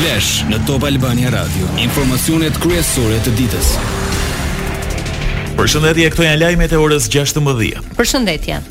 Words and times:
Flash 0.00 0.46
në 0.48 0.56
Top 0.64 0.86
Albania 0.88 1.28
Radio. 1.28 1.66
Informacionet 1.76 2.56
kryesore 2.62 3.18
të 3.20 3.34
ditës. 3.36 3.66
Përshëndetje, 5.58 6.06
këto 6.14 6.24
janë 6.24 6.38
lajmet 6.40 6.72
e 6.72 6.78
orës 6.80 7.08
16:00. 7.12 7.82
Përshëndetje. 7.98 8.62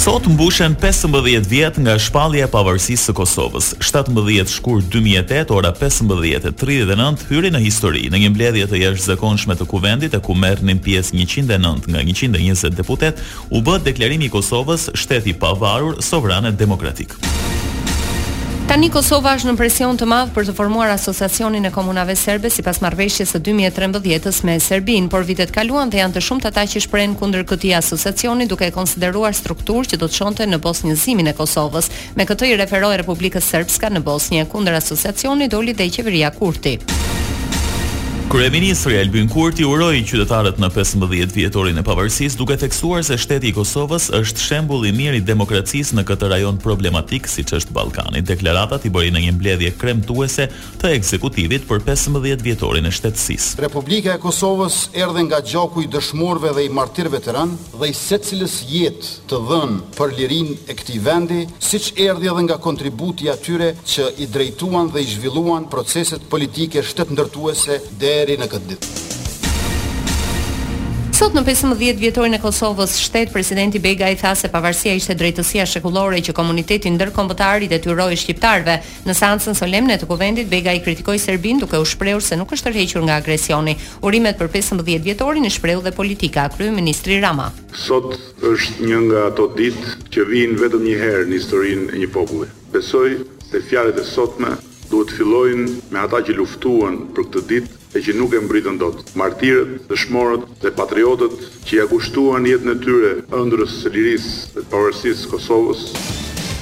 Sot 0.00 0.24
mbushën 0.30 0.76
15 0.80 1.44
vjet 1.52 1.76
nga 1.84 1.98
shpallja 2.00 2.48
e 2.48 2.48
pavarësisë 2.54 3.10
së 3.10 3.14
Kosovës. 3.20 3.66
17 3.84 4.56
shkur 4.56 4.80
2008 4.82 5.52
ora 5.58 5.74
15:39 5.80 7.28
hyri 7.28 7.50
në 7.52 7.60
histori 7.66 8.06
në 8.10 8.22
një 8.24 8.30
mbledhje 8.32 8.66
të 8.72 8.80
jashtëzakonshme 8.86 9.54
të 9.60 9.66
kuvendit, 9.74 10.14
e 10.16 10.20
ku 10.24 10.34
merrnin 10.34 10.78
pjesë 10.80 11.12
109 11.26 11.88
nga 11.92 12.00
120 12.00 12.72
deputet, 12.80 13.20
u 13.50 13.60
bë 13.60 13.82
deklarimi 13.84 14.24
i 14.24 14.30
Kosovës 14.32 14.88
shteti 14.94 15.36
pavarur, 15.44 16.00
sovran 16.00 16.46
e 16.48 16.52
demokratik. 16.52 17.12
Tani 18.74 18.88
Kosova 18.90 19.36
është 19.38 19.46
në 19.46 19.52
presion 19.54 19.94
të 20.00 20.06
madh 20.10 20.30
për 20.34 20.48
të 20.48 20.54
formuar 20.58 20.88
asociacionin 20.90 21.68
e 21.68 21.70
komunave 21.70 22.16
serbe 22.18 22.50
sipas 22.50 22.80
marrëveshjes 22.82 23.36
së 23.36 23.40
2013 23.48 24.42
me 24.48 24.56
Serbinë, 24.58 25.08
por 25.14 25.22
vitet 25.28 25.52
kaluan 25.54 25.92
dhe 25.94 26.00
janë 26.02 26.16
të 26.16 26.24
shumtë 26.26 26.50
ata 26.50 26.66
që 26.72 26.82
shprehen 26.88 27.14
kundër 27.14 27.46
këtij 27.52 27.70
asociacioni 27.78 28.48
duke 28.50 28.66
e 28.66 28.74
konsideruar 28.74 29.38
strukturë 29.38 29.92
që 29.94 30.02
do 30.02 30.10
të 30.10 30.18
çonte 30.18 30.50
në 30.50 30.58
bosnjëzimin 30.66 31.30
e 31.30 31.36
Kosovës. 31.38 31.86
Me 32.18 32.26
këtë 32.26 32.50
i 32.50 32.58
referohej 32.64 32.98
Republikës 33.04 33.46
Serbska 33.54 33.94
në 33.94 34.02
Bosnjë 34.10 34.48
kundër 34.50 34.82
asociacionit 34.82 35.54
doli 35.54 35.78
dhe 35.78 35.86
qeveria 35.94 36.34
Kurti. 36.34 36.80
Kryeministri 38.32 38.96
Albin 38.98 39.26
Kurti 39.28 39.64
uroi 39.68 40.00
qytetarët 40.08 40.56
në 40.58 40.70
15 40.72 41.30
vjetorin 41.36 41.76
e 41.78 41.82
pavarësisë 41.84 42.38
duke 42.40 42.54
theksuar 42.58 43.02
se 43.04 43.18
shteti 43.20 43.50
i 43.50 43.52
Kosovës 43.52 44.06
është 44.16 44.40
shembull 44.40 44.86
i 44.88 44.92
mirë 44.96 45.18
i 45.20 45.24
demokracisë 45.28 45.98
në 45.98 46.04
këtë 46.08 46.30
rajon 46.32 46.56
problematik 46.62 47.28
siç 47.28 47.52
është 47.58 47.74
Ballkani. 47.76 48.22
Deklarata 48.26 48.78
i 48.80 48.90
bëri 48.90 49.12
në 49.12 49.22
një 49.26 49.34
mbledhje 49.36 49.72
kremtuese 49.78 50.46
të 50.80 50.94
ekzekutivit 50.96 51.66
për 51.68 51.84
15 51.86 52.40
vjetorin 52.46 52.88
e 52.88 52.94
shtetësisë. 52.96 53.58
Republika 53.66 54.16
e 54.16 54.22
Kosovës 54.24 54.80
erdhi 54.96 55.26
nga 55.28 55.42
gjoku 55.44 55.84
i 55.84 55.90
dëshmorëve 55.92 56.54
dhe 56.56 56.64
i 56.64 56.72
martirëve 56.80 57.20
të 57.26 57.36
rënë 57.36 57.76
dhe 57.84 57.92
i 57.92 57.98
secilës 58.00 58.56
jetë 58.72 59.12
të 59.30 59.42
dhënë 59.50 59.78
për 60.00 60.16
lirinë 60.16 60.56
e 60.72 60.78
këtij 60.80 60.98
vendi, 61.06 61.42
siç 61.60 61.92
erdhi 62.08 62.32
edhe 62.32 62.48
nga 62.48 62.56
kontributi 62.56 63.28
i 63.28 63.32
atyre 63.36 63.74
që 63.84 64.10
i 64.16 64.26
drejtuan 64.32 64.88
dhe 64.96 65.04
i 65.04 65.12
zhvilluan 65.12 65.68
proceset 65.68 66.24
politike 66.32 66.82
shtetndërtuese 66.88 67.82
dhe 68.00 68.13
deri 68.14 68.36
në 68.40 68.46
këtë 68.54 68.74
ditë. 68.74 68.90
Sot 71.14 71.30
në 71.38 71.44
15 71.46 71.76
vjetorin 72.00 72.34
e 72.34 72.40
Kosovës, 72.42 72.96
shtet 72.98 73.30
presidenti 73.30 73.78
Bega 73.80 74.08
i 74.10 74.16
tha 74.18 74.32
se 74.36 74.48
pavarësia 74.50 74.96
ishte 74.98 75.14
drejtësia 75.16 75.62
shekullore 75.70 76.18
që 76.26 76.32
komuniteti 76.34 76.90
ndërkombëtar 76.90 77.62
i 77.62 77.68
detyroi 77.70 78.18
shqiptarve. 78.18 78.74
Në 79.06 79.14
seancën 79.14 79.54
solemne 79.56 79.94
të 79.96 80.08
kuvendit 80.10 80.50
Bega 80.50 80.74
i 80.74 80.82
kritikoi 80.82 81.20
Serbin 81.22 81.62
duke 81.62 81.78
u 81.78 81.86
shprehur 81.86 82.20
se 82.22 82.36
nuk 82.36 82.50
është 82.56 82.66
tërhequr 82.66 83.06
nga 83.06 83.20
agresioni. 83.22 83.76
Urimet 84.02 84.40
për 84.42 84.50
15 84.56 84.82
vjetorin 85.06 85.46
i 85.46 85.54
shprehu 85.54 85.86
dhe 85.86 85.94
politika 85.96 86.48
Ministri 86.58 87.20
Rama. 87.22 87.52
Sot 87.86 88.18
është 88.42 88.82
një 88.88 88.98
nga 89.06 89.24
ato 89.30 89.46
ditë 89.54 90.10
që 90.10 90.26
vijnë 90.32 90.60
vetëm 90.64 90.82
një 90.90 90.98
herë 91.04 91.24
në 91.30 91.34
historinë 91.38 91.88
e 91.94 92.02
një 92.02 92.10
populli. 92.18 92.50
Besoj 92.74 93.20
se 93.52 93.62
fjalët 93.70 94.02
e 94.02 94.04
sotme 94.04 94.58
duhet 94.90 95.14
fillojnë 95.14 95.92
me 95.94 96.02
ata 96.04 96.24
që 96.26 96.34
luftuan 96.42 97.04
për 97.14 97.22
këtë 97.30 97.46
ditë 97.54 97.82
e 97.94 98.02
që 98.02 98.12
nuk 98.18 98.34
e 98.34 98.40
mbritën 98.42 98.76
dot. 98.80 99.12
Martirët, 99.18 99.84
dëshmorët 99.90 100.44
dhe 100.64 100.70
patriotët 100.74 101.34
që 101.66 101.72
ja 101.78 101.84
kushtuan 101.90 102.48
jetën 102.50 102.72
e 102.72 102.76
tyre 102.82 103.12
ëndrës 103.38 103.76
së 103.84 103.92
lirisë 103.94 104.54
dhe 104.56 104.64
të 104.64 104.70
pavarësisë 104.72 105.24
së 105.24 105.30
Kosovës, 105.30 105.84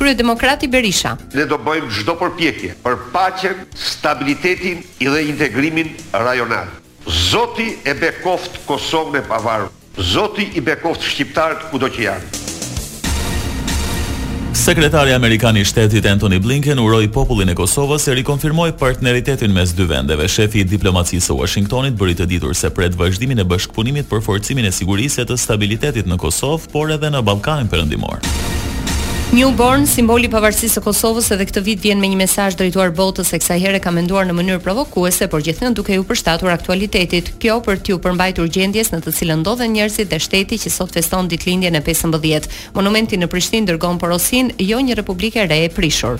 Krye 0.00 0.16
Demokrati 0.16 0.70
Berisha. 0.72 1.14
Ne 1.36 1.44
do 1.44 1.58
bëjmë 1.60 1.90
çdo 1.98 2.14
përpjekje 2.22 2.72
për 2.84 2.96
paqen, 3.12 3.66
stabilitetin 3.76 4.80
dhe 5.04 5.24
integrimin 5.34 5.92
rajonal. 6.16 6.72
Zoti 7.28 7.74
e 7.84 7.92
bekoft 7.94 8.56
Kosovën 8.68 9.20
e 9.20 9.26
pavarur. 9.28 9.68
Zoti 10.00 10.46
i 10.56 10.62
bekoft 10.64 11.04
shqiptarët 11.04 11.68
kudo 11.74 11.90
që 11.92 12.06
janë. 12.08 12.39
Sekretari 14.60 15.12
Amerikan 15.12 15.56
i 15.56 15.64
Shtetit 15.64 16.06
Anthony 16.06 16.38
Blinken 16.38 16.76
uroi 16.78 17.08
popullin 17.08 17.48
e 17.48 17.54
Kosovës 17.56 18.04
e 18.12 18.16
rikonfirmoi 18.18 18.74
partneritetin 18.76 19.48
mes 19.56 19.72
dy 19.78 19.86
vendeve. 19.88 20.28
Shefi 20.28 20.60
i 20.60 20.68
diplomacisë 20.68 21.30
së 21.30 21.38
Washingtonit 21.38 21.96
bëri 21.96 22.18
të 22.20 22.28
ditur 22.34 22.52
se 22.54 22.68
pret 22.76 22.92
vazhdimin 23.00 23.40
e 23.40 23.48
bashkëpunimit 23.54 24.12
për 24.12 24.20
forcimin 24.28 24.68
e 24.68 24.74
sigurisë 24.82 25.24
të 25.32 25.40
stabilitetit 25.46 26.04
në 26.12 26.20
Kosovë, 26.26 26.68
por 26.76 26.92
edhe 26.98 27.08
në 27.16 27.24
Ballkanin 27.30 27.72
Perëndimor. 27.72 28.20
Newborn, 29.30 29.84
simboli 29.86 30.26
i 30.26 30.30
pavarësisë 30.30 30.80
së 30.80 30.80
Kosovës, 30.82 31.28
edhe 31.30 31.44
këtë 31.46 31.60
vit 31.62 31.78
vjen 31.84 32.00
me 32.02 32.08
një 32.10 32.18
mesazh 32.18 32.56
drejtuar 32.58 32.90
botës, 32.98 33.28
se 33.30 33.38
kësaj 33.38 33.60
herë 33.62 33.80
ka 33.84 33.92
menduar 33.94 34.26
në 34.26 34.34
mënyrë 34.34 34.62
provokuese, 34.64 35.28
por 35.30 35.44
gjithnjëherë 35.46 35.76
duke 35.78 35.94
iu 35.94 36.02
përshtatur 36.08 36.50
aktualitetit. 36.50 37.30
Kjo 37.38 37.60
për 37.62 37.78
t'u 37.86 38.00
përmbajtur 38.02 38.50
gjendjes 38.50 38.90
në 38.90 39.00
të 39.06 39.14
cilën 39.20 39.38
ndodhen 39.46 39.76
njerëzit 39.78 40.10
dhe 40.10 40.18
shteti 40.26 40.58
që 40.66 40.72
sot 40.80 40.98
feston 40.98 41.30
ditëlindjen 41.30 41.78
e 41.78 41.84
15. 41.86 42.48
Monumenti 42.74 43.22
në 43.22 43.30
Prishtinë 43.30 43.70
dërgon 43.70 44.02
porosin 44.02 44.50
jo 44.58 44.82
një 44.82 44.98
republikë 44.98 45.44
e 45.44 45.46
re 45.54 45.62
e 45.68 45.70
prishur. 45.78 46.18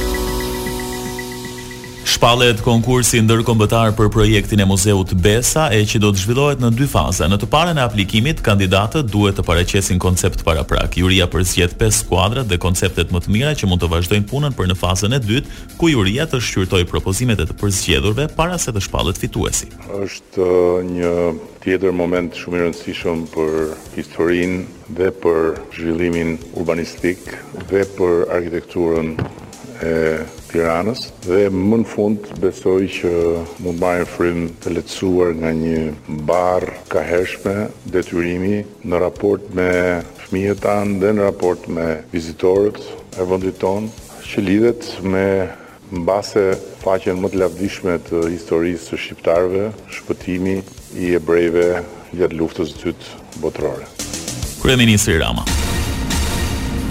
Shpallet 2.07 2.61
konkursi 2.63 3.19
ndërkombëtar 3.27 3.97
për 3.99 4.07
projektin 4.15 4.61
e 4.63 4.65
Muzeut 4.71 5.11
Besa 5.25 5.65
e 5.75 5.81
që 5.91 5.99
do 6.05 6.13
të 6.15 6.21
zhvillohet 6.23 6.61
në 6.63 6.69
dy 6.79 6.87
faza. 6.89 7.27
Në 7.27 7.41
të 7.43 7.49
parën 7.51 7.81
e 7.81 7.83
aplikimit, 7.83 8.43
kandidatët 8.47 9.09
duhet 9.11 9.35
të 9.41 9.43
paraqesin 9.49 9.99
koncept 10.01 10.45
paraprak. 10.47 10.95
Juria 11.01 11.27
përzgjedh 11.33 11.75
5 11.81 11.97
skuadra 12.05 12.45
dhe 12.47 12.61
konceptet 12.63 13.11
më 13.11 13.25
të 13.25 13.35
mira 13.35 13.51
që 13.59 13.67
mund 13.67 13.83
të 13.83 13.91
vazhdojnë 13.91 14.29
punën 14.31 14.55
për 14.55 14.71
në 14.71 14.77
fazën 14.85 15.17
e 15.19 15.21
dytë, 15.25 15.59
ku 15.81 15.91
juria 15.97 16.29
të 16.31 16.39
shqyrtoj 16.47 16.85
propozimet 16.93 17.43
e 17.43 17.49
të 17.51 17.59
përzgjedhurve 17.65 18.29
para 18.39 18.55
se 18.63 18.71
të 18.77 18.85
shpallet 18.87 19.19
fituesi. 19.19 19.73
Është 19.99 20.47
uh, 20.47 20.87
një 20.87 21.19
tjetër 21.67 21.97
moment 22.05 22.31
shumë 22.39 22.61
i 22.63 22.67
rëndësishëm 22.69 23.27
për 23.35 23.59
historinë 23.99 24.95
dhe 25.01 25.11
për 25.27 25.53
zhvillimin 25.75 26.37
urbanistik 26.55 27.27
dhe 27.73 27.83
për 27.99 28.27
arkitekturën 28.39 29.17
e 29.83 29.95
Tiranës 30.57 31.11
dhe 31.27 31.51
më 31.53 31.81
në 31.83 31.87
fund 31.91 32.29
besoj 32.41 32.79
që 32.97 33.11
më 33.61 33.73
bajnë 33.77 34.07
frim 34.09 34.47
të 34.65 34.71
letësuar 34.79 35.35
nga 35.43 35.51
një 35.53 36.21
barë 36.31 36.79
ka 36.95 37.03
hershme 37.05 37.67
detyrimi 37.93 38.63
në 38.89 39.01
raport 39.03 39.51
me 39.59 39.67
fmije 40.25 40.55
tanë 40.65 40.97
dhe 41.03 41.13
në 41.19 41.27
raport 41.29 41.69
me 41.77 41.85
vizitorët 42.15 42.81
e 43.21 43.27
vëndit 43.33 43.61
tonë 43.67 43.93
që 44.31 44.47
lidhet 44.49 44.89
me 45.05 45.27
në 45.93 46.07
base 46.09 46.47
faqen 46.87 47.21
më 47.21 47.35
të 47.35 47.43
lavdishme 47.45 48.01
të 48.09 48.25
historisë 48.39 48.95
të 48.95 49.03
shqiptarve, 49.05 49.69
shpëtimi 49.99 50.57
i 51.05 51.13
ebrejve 51.21 51.69
gjatë 52.17 52.41
luftës 52.43 52.73
të 52.81 52.97
të 52.97 53.39
botërore. 53.45 53.87
Kërë 54.65 54.81
Ministri 54.81 55.21
Rama. 55.21 55.45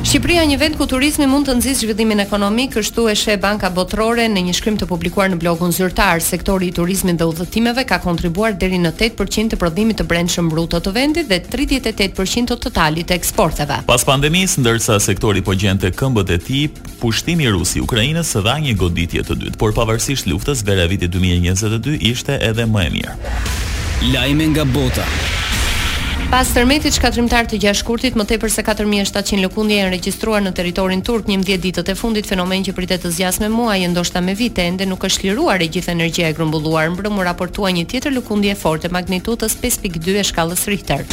Shqipëria 0.05 0.43
një 0.45 0.57
vend 0.61 0.75
ku 0.77 0.85
turizmi 0.85 1.25
mund 1.25 1.47
të 1.49 1.55
nxjesh 1.57 1.79
zhvillimin 1.81 2.19
ekonomik, 2.21 2.75
kështu 2.75 3.07
e 3.09 3.15
sheh 3.17 3.39
Banka 3.41 3.71
Botërore 3.73 4.27
në 4.29 4.43
një 4.45 4.53
shkrim 4.53 4.75
të 4.77 4.85
publikuar 4.87 5.31
në 5.33 5.39
blogun 5.41 5.73
zyrtar. 5.73 6.21
Sektori 6.21 6.69
i 6.69 6.73
turizmit 6.77 7.17
dhe 7.17 7.25
udhëtimeve 7.31 7.87
ka 7.89 7.97
kontribuar 8.03 8.53
deri 8.61 8.77
në 8.79 8.91
8% 8.93 9.55
të 9.55 9.57
prodhimit 9.57 9.97
të 10.03 10.05
brendshëm 10.11 10.51
bruto 10.53 10.77
të 10.79 10.93
vendit 10.93 11.31
dhe 11.31 11.41
38% 11.57 12.53
të 12.53 12.59
totalit 12.67 13.09
të 13.09 13.17
eksporteve. 13.17 13.79
Pas 13.89 14.05
pandemisë, 14.05 14.61
ndërsa 14.61 14.99
sektori 15.01 15.41
po 15.41 15.57
gjente 15.57 15.89
këmbët 15.91 16.35
e 16.37 16.37
tij, 16.45 16.63
pushtimi 17.01 17.49
i 17.49 17.55
Rusisë 17.55 17.81
Ukrainës 17.87 18.35
dha 18.45 18.59
një 18.61 18.77
goditje 18.77 19.25
të 19.25 19.39
dytë, 19.41 19.57
por 19.57 19.73
pavarësisht 19.73 20.29
luftës, 20.29 20.61
vera 20.69 20.85
viti 20.91 21.09
2022 21.09 21.97
ishte 22.13 22.37
edhe 22.51 22.69
më 22.69 22.85
e 22.91 22.95
mirë. 22.99 23.17
Lajme 24.13 24.53
nga 24.53 24.65
bota. 24.69 25.07
Pas 26.35 26.49
tërmetit 26.51 26.91
shkatrimtar 26.97 27.45
të 27.47 27.61
gjashkurtit, 27.63 28.09
shkurtit, 28.11 28.15
më 28.19 28.25
tepër 28.33 28.51
se 28.51 28.63
4700 28.67 29.39
lëkundje 29.45 29.77
janë 29.77 29.93
regjistruar 29.93 30.43
në 30.43 30.51
territorin 30.57 31.03
turk 31.07 31.29
11 31.31 31.61
ditët 31.63 31.91
e 31.93 31.95
fundit, 31.95 32.27
fenomen 32.27 32.65
që 32.67 32.73
pritet 32.75 33.05
të 33.07 33.13
zgjasë 33.15 33.45
me 33.45 33.49
muaj 33.55 33.77
e 33.87 33.93
ndoshta 33.95 34.19
me 34.21 34.35
vite, 34.35 34.67
ende 34.73 34.89
nuk 34.91 35.07
është 35.07 35.29
liruar 35.29 35.63
e 35.63 35.71
gjithë 35.77 35.93
energjia 35.95 36.33
e 36.33 36.35
grumbulluar. 36.35 36.91
Mbrëmur 36.91 37.29
raportua 37.31 37.71
një 37.71 37.87
tjetër 37.93 38.17
lëkundje 38.19 38.59
fortë 38.59 38.91
e 38.91 38.93
magnitudës 38.99 39.55
5.2 39.63 40.19
e 40.19 40.27
shkallës 40.33 40.67
Richter. 40.75 41.07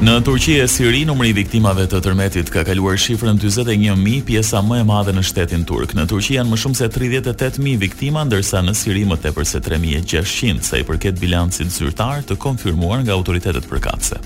Në 0.00 0.12
Turqi 0.24 0.54
e 0.56 0.64
Siri 0.68 1.02
numri 1.04 1.28
i 1.28 1.34
viktimave 1.36 1.82
të 1.92 1.98
tërmetit 2.06 2.48
ka 2.52 2.62
kaluar 2.64 2.96
shifrën 2.96 3.36
41000 3.42 4.22
pjesa 4.24 4.62
më 4.64 4.78
e 4.80 4.86
madhe 4.88 5.12
në 5.12 5.26
shtetin 5.28 5.66
turk. 5.68 5.92
Në 5.92 6.06
Turqi 6.08 6.38
janë 6.38 6.48
më 6.54 6.58
shumë 6.62 6.78
se 6.80 6.88
38000 6.94 7.74
viktima 7.82 8.22
ndërsa 8.24 8.62
në 8.64 8.72
Siri 8.80 9.02
më 9.10 9.18
tepër 9.26 9.44
se 9.50 9.60
3600 9.66 10.62
sa 10.70 10.80
i 10.80 10.86
përket 10.88 11.20
bilancit 11.20 11.68
zyrtar 11.76 12.24
të 12.24 12.38
konfirmuar 12.40 13.02
nga 13.04 13.12
autoritetet 13.12 13.68
përkatëse. 13.68 14.22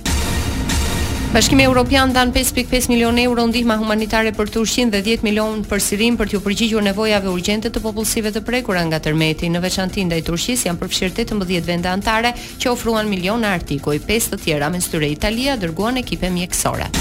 Bashkimi 1.35 1.65
Evropian 1.65 2.13
dhan 2.15 2.31
5.5 2.33 2.87
milion 2.93 3.17
euro 3.19 3.43
ndihmë 3.51 3.75
humanitare 3.81 4.31
për 4.37 4.53
Turqinë 4.55 4.93
dhe 4.95 5.01
10 5.17 5.25
milion 5.27 5.65
për 5.67 5.83
Sirin 5.87 6.15
për 6.21 6.31
të 6.31 6.39
përgjigjur 6.45 6.85
nevojave 6.87 7.27
urgjente 7.33 7.73
të 7.75 7.83
popullsive 7.83 8.31
të 8.37 8.45
prekura 8.47 8.85
nga 8.87 9.01
tërmeti. 9.09 9.51
Në 9.51 9.65
veçantë 9.67 10.07
ndaj 10.13 10.23
Turqisë 10.31 10.69
janë 10.71 10.83
përfshirë 10.85 11.19
18 11.27 11.67
vende 11.73 11.91
anëtare 11.97 12.31
që 12.63 12.71
ofruan 12.77 13.11
miliona 13.11 13.51
artikuj. 13.59 13.99
Pesë 14.07 14.37
të 14.37 14.43
tjera 14.47 14.71
me 14.71 14.85
shtyrë 14.87 15.11
Italia 15.19 15.59
dërguan 15.59 15.99
ekipe 16.07 16.31
mjekësore. 16.39 16.93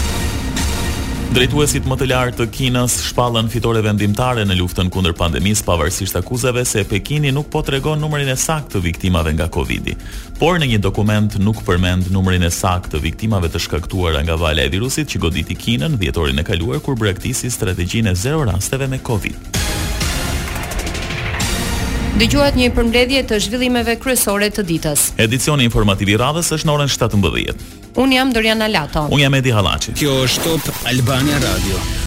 Drejtuesit 1.34 1.88
më 1.90 1.96
të 1.98 2.06
lartë 2.12 2.36
të 2.38 2.46
Kinës 2.54 2.94
shpallën 3.08 3.48
fitore 3.50 3.80
vendimtare 3.82 4.44
në 4.46 4.54
luftën 4.60 4.92
kundër 4.94 5.16
pandemisë 5.18 5.66
pavarësisht 5.66 6.20
akuzave 6.20 6.62
se 6.70 6.84
Pekini 6.86 7.32
nuk 7.34 7.48
po 7.56 7.64
tregon 7.66 7.98
numrin 8.04 8.28
e 8.30 8.36
saktë 8.38 8.76
të 8.76 8.82
viktimave 8.86 9.34
nga 9.34 9.48
Covidi. 9.56 9.96
Por 10.38 10.60
në 10.62 10.68
një 10.76 10.80
dokument 10.86 11.34
nuk 11.42 11.64
përmend 11.66 12.12
numrin 12.14 12.46
e 12.46 12.52
saktë 12.54 12.94
të 12.94 13.02
viktimave 13.08 13.50
të 13.50 13.64
shkaktuara 13.66 14.22
nga 14.28 14.38
vala 14.46 14.62
e 14.62 14.70
virusit 14.78 15.10
që 15.16 15.24
goditi 15.26 15.58
Kinën 15.58 15.98
dhjetorin 16.04 16.38
e 16.38 16.46
kaluar 16.52 16.86
kur 16.86 17.00
braktisi 17.02 17.50
strategjinë 17.50 18.14
zero 18.14 18.46
rasteve 18.54 18.92
me 18.94 19.02
Covid. 19.02 19.58
Dëgjuat 22.13 22.54
një 22.60 22.68
përmbledhje 22.77 23.21
të 23.25 23.38
zhvillimeve 23.48 23.95
kryesore 24.01 24.51
të 24.54 24.65
ditës. 24.69 25.06
Edicioni 25.18 25.65
informativ 25.65 26.12
i 26.13 26.19
radhës 26.21 26.51
është 26.60 26.69
në 26.69 26.75
orën 26.75 26.94
17. 26.94 27.65
Un 28.06 28.13
jam 28.13 28.36
Doriana 28.38 28.69
Alato. 28.69 29.07
Un 29.10 29.25
jam 29.25 29.33
Edi 29.42 29.56
Hallaçi. 29.56 29.98
Kjo 29.98 30.13
është 30.27 30.45
Top 30.68 30.86
Albania 30.94 31.42
Radio. 31.50 32.00